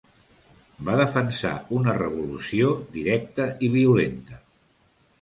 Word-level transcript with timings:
Va 0.87 0.95
defensar 1.01 1.51
una 1.81 1.95
revolució 1.99 2.75
directa 2.99 3.49
i 3.69 3.75
violenta. 3.79 4.45